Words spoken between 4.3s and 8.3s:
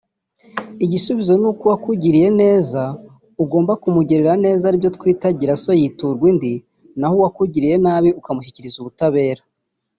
neza aribyo twita “Gira so yiturwa indi” naho uwakugiriye nabi